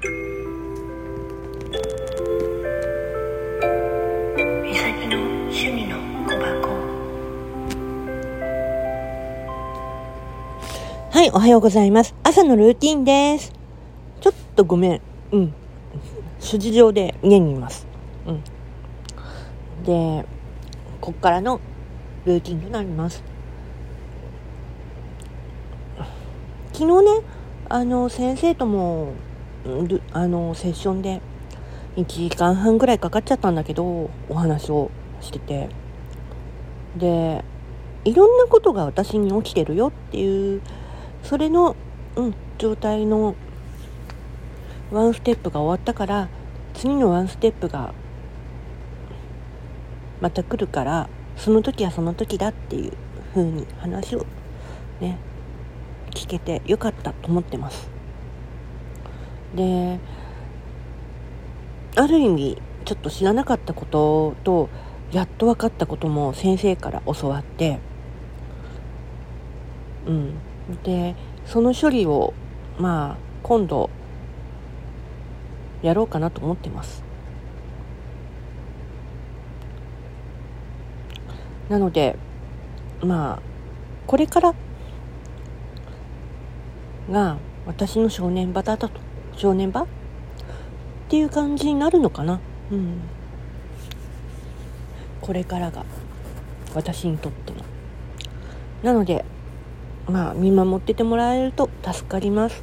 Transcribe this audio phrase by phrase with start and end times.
[0.00, 0.04] は
[11.24, 12.14] い、おはようございます。
[12.22, 13.52] 朝のルーティンです。
[14.20, 15.00] ちょっとごめん。
[15.32, 15.52] うん。
[16.38, 17.88] 諸事情で家にいます。
[18.24, 18.44] うん。
[19.82, 20.24] で、
[21.00, 21.60] こっからの
[22.24, 23.24] ルーティンとなります。
[26.72, 27.10] 昨日ね、
[27.68, 29.14] あの、先生とも、
[30.12, 31.20] あの、セッションで
[31.96, 35.68] 1時間半ぐらいかかっちゃったんだけど、お話をしてて。
[36.96, 37.44] で、
[38.04, 40.62] いろんなことが私に起きてるよっていう
[41.22, 41.76] それの、
[42.16, 43.34] うん、状態の
[44.90, 46.28] ワンステップが終わったから
[46.74, 47.92] 次のワンステップが
[50.20, 52.92] また来るからその時はその時だっていう
[53.34, 54.24] 風に話を
[55.00, 55.18] ね
[56.12, 57.97] 聞けてよかったと思ってます
[59.54, 59.98] で
[61.96, 64.68] ある意味ちょっと知らなかったことと
[65.12, 67.78] やっと分かったことも先生から教わって
[70.06, 70.34] うん。
[70.82, 71.14] で
[71.46, 72.34] その処理を
[72.78, 73.90] まあ今度
[75.82, 77.02] やろうかなと思ってます。
[81.68, 82.16] なので
[83.02, 83.42] まあ
[84.06, 84.54] これから
[87.10, 89.07] が私の正念場だと。
[89.38, 89.86] 正念場っ
[91.08, 92.40] ていう感じになるのかな？
[92.72, 93.00] うん。
[95.22, 95.84] これからが
[96.74, 97.60] 私にとっての。
[98.82, 99.24] なので
[100.08, 102.62] まあ見守っててもらえると助かります。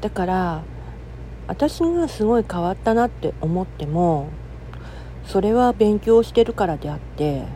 [0.00, 0.62] だから
[1.48, 4.28] 私がすごい変わったなって思っても
[5.24, 7.46] それは勉強してるからであって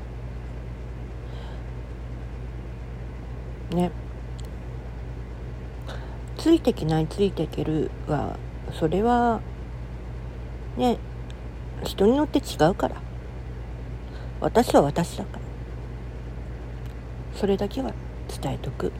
[3.71, 3.93] ね。
[6.41, 8.37] ついてきないついていけるは
[8.73, 9.43] それは
[10.79, 10.97] ね
[11.85, 12.97] 人によって違うから
[14.41, 15.41] 私は私だから
[17.39, 17.93] それだけは
[18.43, 18.91] 伝えとく。